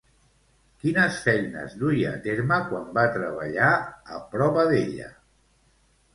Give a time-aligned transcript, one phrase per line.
[0.85, 3.69] Quines feines duia a terme quan va treballar
[4.17, 5.13] a Provedella?